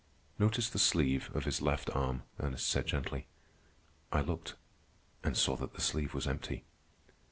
[0.39, 3.27] "Notice the sleeve of his left arm," Ernest said gently.
[4.11, 4.55] I looked,
[5.23, 6.63] and saw that the sleeve was empty.